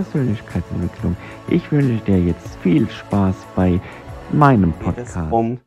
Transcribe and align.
Persönlichkeitsentwicklung. 0.00 1.14
Ich 1.48 1.70
wünsche 1.70 2.02
dir 2.04 2.18
jetzt 2.18 2.56
viel 2.62 2.88
Spaß 2.88 3.36
bei 3.54 3.78
meinem 4.32 4.72
Podcast. 4.72 5.30
Um 5.30 5.60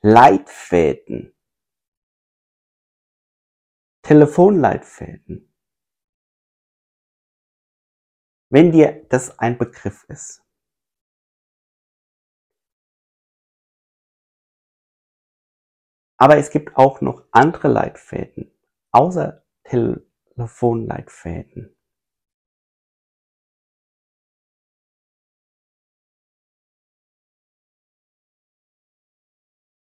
Leitfäden. 0.00 1.32
Telefonleitfäden. 4.02 5.54
Wenn 8.50 8.72
dir 8.72 9.06
das 9.10 9.38
ein 9.38 9.58
Begriff 9.58 10.04
ist. 10.08 10.42
Aber 16.16 16.36
es 16.36 16.50
gibt 16.50 16.76
auch 16.76 17.00
noch 17.00 17.28
andere 17.30 17.68
Leitfäden, 17.68 18.50
außer 18.90 19.44
Telefonleitfäden. 19.62 21.77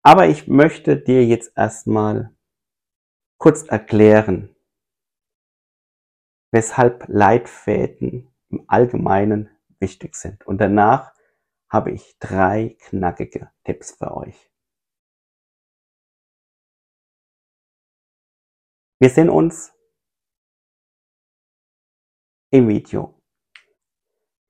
Aber 0.04 0.28
ich 0.28 0.48
möchte 0.48 0.98
dir 0.98 1.26
jetzt 1.26 1.52
erstmal 1.58 2.36
kurz 3.38 3.64
erklären, 3.64 4.56
weshalb 6.52 7.06
Leitfäden 7.08 8.34
im 8.50 8.64
Allgemeinen 8.68 9.50
wichtig 9.80 10.16
sind. 10.16 10.46
Und 10.48 10.60
danach 10.60 11.14
habe 11.70 11.92
ich 11.92 12.18
drei 12.20 12.76
knackige 12.80 13.52
Tipps 13.64 13.92
für 13.92 14.16
euch. 14.16 14.52
Wir 19.02 19.10
sehen 19.10 19.30
uns 19.30 19.74
im 22.52 22.68
Video. 22.68 23.22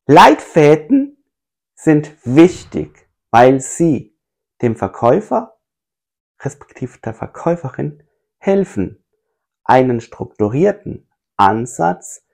Leitfäden 0.08 1.24
sind 1.76 2.18
wichtig, 2.26 3.08
weil 3.32 3.60
sie 3.60 4.09
dem 4.62 4.76
Verkäufer 4.76 5.60
respektive 6.42 7.00
der 7.00 7.14
Verkäuferin 7.14 8.04
helfen, 8.38 9.04
einen 9.64 10.02
strukturierten 10.02 11.10
Ansatz 11.36 12.26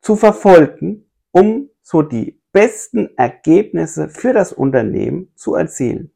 zu 0.00 0.16
verfolgen, 0.16 1.10
um 1.30 1.70
so 1.80 2.02
die 2.02 2.42
besten 2.52 3.16
Ergebnisse 3.16 4.08
für 4.08 4.32
das 4.32 4.52
Unternehmen 4.52 5.32
zu 5.36 5.54
erzielen. 5.54 6.14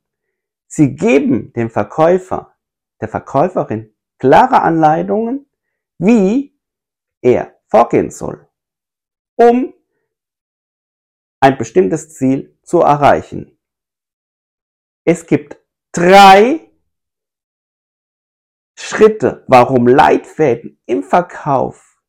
Sie 0.66 0.94
geben 0.96 1.52
dem 1.52 1.70
Verkäufer, 1.70 2.54
der 3.00 3.08
Verkäuferin 3.08 3.94
klare 4.18 4.62
Anleitungen, 4.62 5.46
wie 5.98 6.58
er 7.20 7.58
vorgehen 7.68 8.10
soll, 8.10 8.48
um 9.36 9.72
ein 11.40 11.58
bestimmtes 11.58 12.14
Ziel 12.14 12.58
zu 12.62 12.80
erreichen. 12.80 13.58
Es 15.06 15.26
gibt 15.26 15.58
drei 15.92 16.72
Schritte, 18.78 19.44
warum 19.48 19.86
Leitfäden 19.86 20.80
im 20.86 21.02
Verkauf 21.02 22.02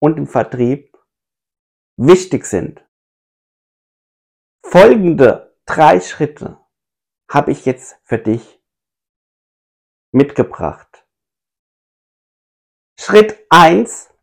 und 0.00 0.16
im 0.16 0.28
Vertrieb 0.28 0.96
wichtig 1.96 2.46
sind. 2.46 2.86
Folgende 4.64 5.58
drei 5.66 6.00
Schritte 6.00 6.64
habe 7.28 7.50
ich 7.50 7.66
jetzt 7.66 7.98
für 8.04 8.18
dich 8.18 8.62
mitgebracht. 10.12 11.04
Schritt 12.98 13.46
eins: 13.50 14.14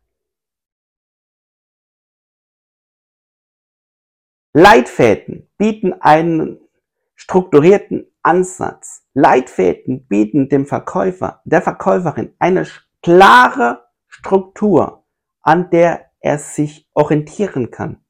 Leitfäden 4.54 5.52
bieten 5.58 5.92
einen 5.92 6.67
strukturierten 7.18 8.06
Ansatz. 8.22 9.04
Leitfäden 9.12 10.06
bieten 10.06 10.48
dem 10.48 10.66
Verkäufer, 10.66 11.42
der 11.44 11.60
Verkäuferin 11.60 12.34
eine 12.38 12.66
klare 13.02 13.88
Struktur, 14.06 15.04
an 15.40 15.68
der 15.70 16.10
er 16.20 16.38
sich 16.38 16.88
orientieren 16.94 17.70
kann. 17.70 18.04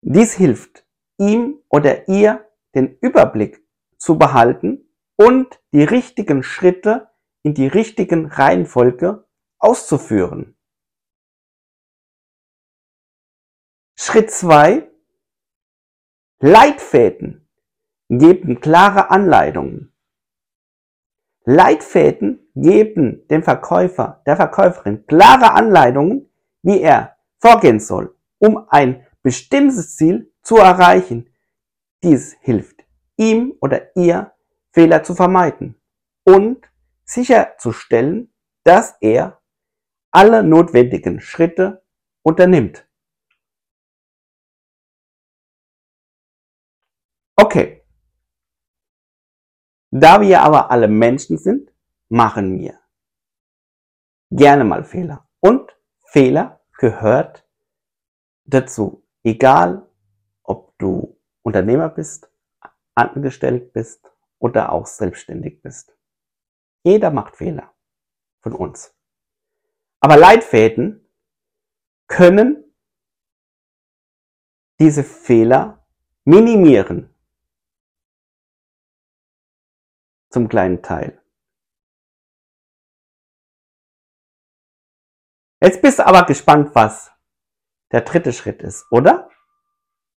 Dies 0.00 0.32
hilft 0.34 0.86
ihm 1.18 1.60
oder 1.68 2.08
ihr 2.08 2.48
den 2.74 2.96
Überblick 3.00 3.66
zu 3.98 4.16
behalten 4.16 4.94
und 5.16 5.60
die 5.72 5.82
richtigen 5.82 6.44
Schritte 6.44 7.10
in 7.42 7.54
die 7.54 7.66
richtigen 7.66 8.26
Reihenfolge 8.26 9.26
auszuführen. 9.58 10.56
Schritt 13.96 14.30
zwei: 14.30 14.87
Leitfäden 16.40 17.48
geben 18.08 18.60
klare 18.60 19.10
Anleitungen. 19.10 19.92
Leitfäden 21.44 22.48
geben 22.54 23.26
dem 23.28 23.42
Verkäufer, 23.42 24.22
der 24.24 24.36
Verkäuferin 24.36 25.04
klare 25.06 25.52
Anleitungen, 25.52 26.30
wie 26.62 26.80
er 26.80 27.16
vorgehen 27.40 27.80
soll, 27.80 28.16
um 28.38 28.68
ein 28.68 29.04
bestimmtes 29.22 29.96
Ziel 29.96 30.32
zu 30.42 30.58
erreichen. 30.58 31.28
Dies 32.04 32.36
hilft 32.40 32.84
ihm 33.16 33.54
oder 33.60 33.96
ihr, 33.96 34.32
Fehler 34.70 35.02
zu 35.02 35.16
vermeiden 35.16 35.74
und 36.24 36.70
sicherzustellen, 37.04 38.32
dass 38.62 38.96
er 39.00 39.40
alle 40.12 40.44
notwendigen 40.44 41.20
Schritte 41.20 41.82
unternimmt. 42.22 42.87
Okay. 47.40 47.84
Da 49.90 50.20
wir 50.20 50.42
aber 50.42 50.72
alle 50.72 50.88
Menschen 50.88 51.38
sind, 51.38 51.72
machen 52.08 52.58
wir 52.58 52.80
gerne 54.30 54.64
mal 54.64 54.82
Fehler. 54.82 55.28
Und 55.38 55.76
Fehler 56.00 56.60
gehört 56.78 57.46
dazu. 58.44 59.06
Egal, 59.22 59.88
ob 60.42 60.76
du 60.78 61.16
Unternehmer 61.42 61.88
bist, 61.88 62.28
angestellt 62.96 63.72
bist 63.72 64.10
oder 64.40 64.72
auch 64.72 64.86
selbstständig 64.86 65.62
bist. 65.62 65.96
Jeder 66.82 67.10
macht 67.10 67.36
Fehler 67.36 67.72
von 68.40 68.52
uns. 68.52 68.94
Aber 70.00 70.16
Leitfäden 70.16 71.08
können 72.08 72.64
diese 74.80 75.04
Fehler 75.04 75.86
minimieren. 76.24 77.14
Zum 80.38 80.48
kleinen 80.48 80.82
Teil. 80.82 81.20
Jetzt 85.60 85.82
bist 85.82 85.98
du 85.98 86.06
aber 86.06 86.26
gespannt, 86.26 86.76
was 86.76 87.10
der 87.90 88.02
dritte 88.02 88.32
Schritt 88.32 88.62
ist, 88.62 88.86
oder? 88.92 89.28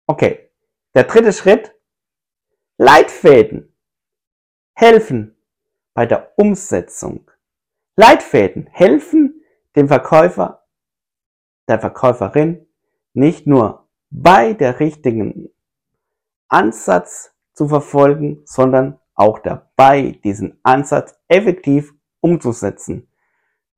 Okay. 0.09 0.51
Der 0.97 1.05
dritte 1.05 1.33
Schritt. 1.33 1.73
Leitfäden 2.79 3.73
helfen 4.75 5.41
bei 5.95 6.05
der 6.05 6.37
Umsetzung. 6.37 7.31
Leitfäden 7.95 8.67
helfen 8.73 9.45
dem 9.77 9.87
Verkäufer, 9.87 10.67
der 11.69 11.79
Verkäuferin 11.79 12.67
nicht 13.13 13.47
nur 13.47 13.89
bei 14.11 14.53
der 14.53 14.81
richtigen 14.81 15.55
Ansatz 16.49 17.37
zu 17.53 17.69
verfolgen, 17.69 18.43
sondern 18.47 18.99
auch 19.19 19.41
dabei, 19.41 20.19
diesen 20.25 20.59
Ansatz 20.63 21.19
effektiv 21.29 21.93
umzusetzen. 22.21 23.11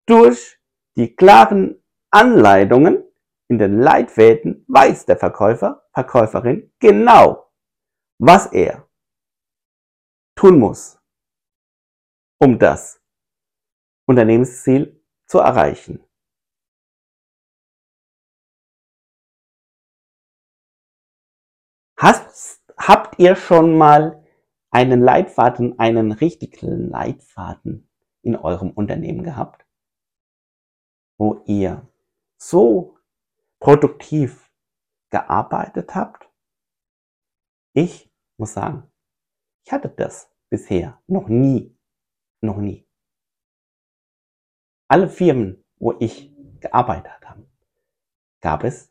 Durch 0.06 0.60
die 0.96 1.14
klaren 1.14 1.82
Anleitungen 2.10 3.04
in 3.48 3.58
den 3.58 3.80
Leitfäden 3.80 4.64
weiß 4.68 5.06
der 5.06 5.16
Verkäufer, 5.16 5.84
Verkäuferin 5.92 6.72
genau, 6.78 7.50
was 8.18 8.46
er 8.46 8.88
tun 10.36 10.58
muss 10.58 11.00
um 12.42 12.58
das 12.58 13.02
Unternehmensziel 14.06 15.04
zu 15.26 15.38
erreichen. 15.38 16.04
Hast, 21.98 22.62
habt 22.78 23.18
ihr 23.18 23.36
schon 23.36 23.76
mal 23.76 24.19
einen 24.70 25.00
Leitfaden, 25.00 25.78
einen 25.78 26.12
richtigen 26.12 26.88
Leitfaden 26.88 27.88
in 28.22 28.36
eurem 28.36 28.70
Unternehmen 28.70 29.24
gehabt, 29.24 29.66
wo 31.18 31.42
ihr 31.46 31.88
so 32.36 32.98
produktiv 33.58 34.50
gearbeitet 35.10 35.94
habt? 35.94 36.28
Ich 37.72 38.10
muss 38.36 38.54
sagen, 38.54 38.90
ich 39.64 39.72
hatte 39.72 39.88
das 39.88 40.32
bisher 40.48 41.00
noch 41.06 41.28
nie. 41.28 41.76
Noch 42.42 42.56
nie. 42.56 42.88
Alle 44.88 45.08
Firmen, 45.08 45.62
wo 45.76 45.94
ich 46.00 46.34
gearbeitet 46.60 47.28
habe, 47.28 47.46
gab 48.40 48.64
es 48.64 48.90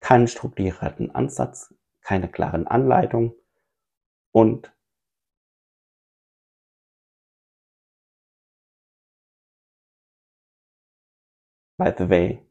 keinen 0.00 0.28
strukturierten 0.28 1.10
Ansatz, 1.14 1.74
keine 2.02 2.30
klaren 2.30 2.66
Anleitungen 2.66 3.32
und 4.32 4.72
by 11.78 11.92
the 11.98 12.08
way, 12.08 12.46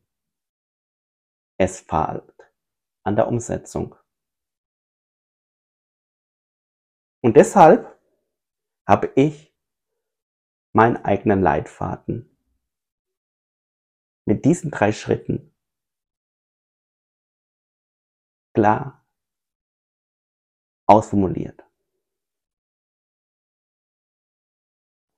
es 1.58 1.82
fehlt 1.82 2.54
an 3.04 3.16
der 3.16 3.28
Umsetzung. 3.28 3.96
Und 7.24 7.38
deshalb 7.38 8.00
habe 8.88 9.12
ich 9.16 9.56
meinen 10.74 10.98
eigenen 10.98 11.42
Leitfaden 11.42 12.36
mit 14.26 14.44
diesen 14.46 14.72
drei 14.72 14.92
Schritten 14.92 15.54
klar 18.54 19.06
ausformuliert. 20.88 21.71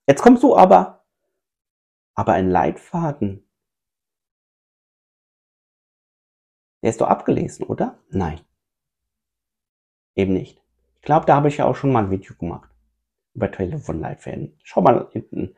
Jetzt 0.06 0.22
kommst 0.22 0.42
du 0.42 0.54
aber, 0.56 1.04
aber 2.14 2.34
ein 2.34 2.50
Leitfaden, 2.50 3.48
der 6.82 6.90
ist 6.90 7.00
doch 7.00 7.08
abgelesen, 7.08 7.66
oder? 7.66 7.98
Nein. 8.10 8.40
Eben 10.14 10.34
nicht. 10.34 10.62
Ich 10.96 11.02
glaube, 11.02 11.26
da 11.26 11.36
habe 11.36 11.48
ich 11.48 11.56
ja 11.56 11.64
auch 11.64 11.74
schon 11.74 11.92
mal 11.92 12.04
ein 12.04 12.10
Video 12.10 12.36
gemacht 12.36 12.70
über 13.34 13.50
Telefonleitfäden. 13.50 14.58
Schau 14.62 14.80
mal 14.80 15.08
hinten 15.10 15.56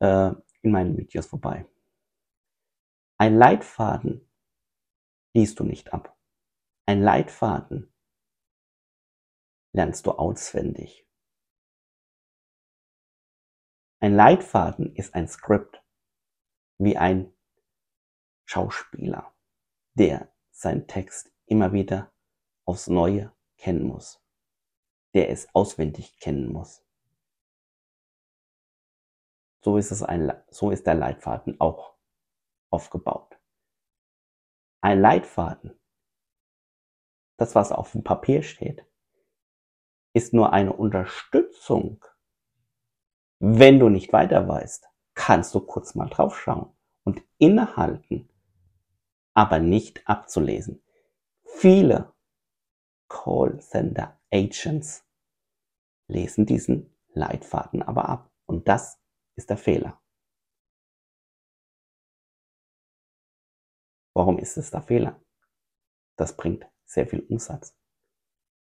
äh, 0.00 0.32
in 0.62 0.70
meinen 0.70 0.96
Videos 0.96 1.26
vorbei. 1.26 1.64
Ein 3.18 3.36
Leitfaden 3.36 4.28
liest 5.32 5.58
du 5.58 5.64
nicht 5.64 5.92
ab. 5.92 6.16
Ein 6.84 7.02
Leitfaden 7.02 7.92
lernst 9.72 10.06
du 10.06 10.12
auswendig. 10.12 11.05
Ein 14.06 14.14
Leitfaden 14.14 14.94
ist 14.94 15.16
ein 15.16 15.26
Skript, 15.26 15.82
wie 16.78 16.96
ein 16.96 17.34
Schauspieler, 18.44 19.34
der 19.94 20.32
seinen 20.52 20.86
Text 20.86 21.32
immer 21.46 21.72
wieder 21.72 22.12
aufs 22.64 22.86
Neue 22.86 23.34
kennen 23.56 23.82
muss, 23.82 24.24
der 25.12 25.30
es 25.30 25.52
auswendig 25.56 26.20
kennen 26.20 26.52
muss. 26.52 26.86
So 29.64 29.76
ist, 29.76 29.90
es 29.90 30.04
ein, 30.04 30.32
so 30.50 30.70
ist 30.70 30.86
der 30.86 30.94
Leitfaden 30.94 31.60
auch 31.60 31.96
aufgebaut. 32.70 33.36
Ein 34.82 35.00
Leitfaden, 35.00 35.80
das 37.38 37.56
was 37.56 37.72
auf 37.72 37.90
dem 37.90 38.04
Papier 38.04 38.44
steht, 38.44 38.86
ist 40.12 40.32
nur 40.32 40.52
eine 40.52 40.74
Unterstützung. 40.74 42.04
Wenn 43.38 43.78
du 43.78 43.88
nicht 43.88 44.12
weiter 44.12 44.48
weißt, 44.48 44.88
kannst 45.14 45.54
du 45.54 45.60
kurz 45.60 45.94
mal 45.94 46.08
draufschauen 46.08 46.74
und 47.04 47.22
innehalten, 47.38 48.30
aber 49.34 49.58
nicht 49.58 50.06
abzulesen. 50.08 50.82
Viele 51.44 52.14
Call 53.08 53.60
Center 53.60 54.18
Agents 54.32 55.04
lesen 56.08 56.46
diesen 56.46 56.94
Leitfaden 57.12 57.82
aber 57.82 58.08
ab 58.08 58.32
und 58.46 58.68
das 58.68 59.00
ist 59.36 59.50
der 59.50 59.56
Fehler. 59.56 60.00
Warum 64.14 64.38
ist 64.38 64.56
es 64.56 64.70
der 64.70 64.82
Fehler? 64.82 65.20
Das 66.16 66.36
bringt 66.36 66.66
sehr 66.86 67.06
viel 67.06 67.20
Umsatz. 67.20 67.76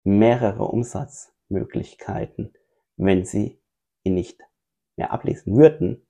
Mehrere 0.02 0.64
Umsatzmöglichkeiten. 0.64 2.56
Wenn 2.96 3.26
Sie 3.26 3.60
ihn 4.02 4.14
nicht 4.14 4.45
mehr 4.96 5.12
ablesen 5.12 5.56
würden, 5.56 6.06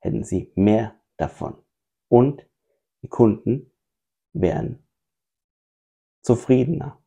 hätten 0.00 0.24
Sie 0.24 0.52
mehr 0.54 1.00
davon. 1.16 1.62
Und 2.08 2.46
die 3.02 3.08
Kunden 3.08 3.72
wären 4.32 4.86
zufriedener. 6.22 7.02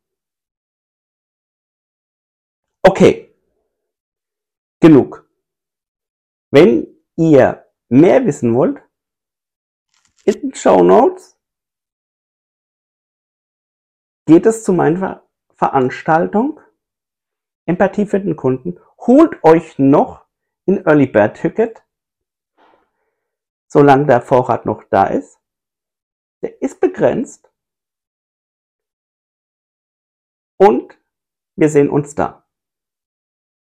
Okay, 2.81 3.33
genug. 4.79 5.29
Wenn 6.51 6.87
ihr 7.15 7.65
mehr 7.89 8.25
wissen 8.25 8.53
wollt, 8.55 8.81
in 10.25 10.41
den 10.41 10.55
Show 10.55 10.83
Notes 10.83 11.39
geht 14.25 14.45
es 14.45 14.63
zu 14.63 14.73
meiner 14.73 15.27
Veranstaltung 15.55 16.59
Empathie 17.65 18.05
für 18.05 18.19
den 18.19 18.35
Kunden. 18.35 18.79
Holt 18.99 19.43
euch 19.43 19.79
noch 19.79 20.24
ein 20.67 20.85
Early 20.85 21.07
Bird 21.07 21.37
Ticket, 21.37 21.83
solange 23.67 24.07
der 24.07 24.21
Vorrat 24.21 24.65
noch 24.65 24.83
da 24.89 25.07
ist. 25.07 25.39
Der 26.41 26.61
ist 26.61 26.79
begrenzt. 26.79 27.51
Und 30.57 30.97
wir 31.57 31.69
sehen 31.69 31.89
uns 31.89 32.15
da. 32.15 32.47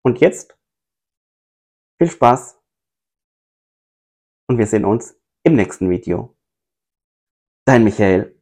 Und 0.03 0.19
jetzt 0.19 0.57
viel 1.97 2.09
Spaß 2.09 2.61
und 4.47 4.57
wir 4.57 4.67
sehen 4.67 4.85
uns 4.85 5.19
im 5.43 5.55
nächsten 5.55 5.89
Video. 5.89 6.37
Dein 7.65 7.83
Michael. 7.83 8.34